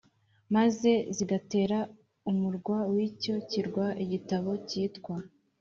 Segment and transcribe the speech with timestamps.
[0.55, 1.79] maze zigatera
[2.31, 5.15] umurwa w icyo kirwa Igitabo cyitwa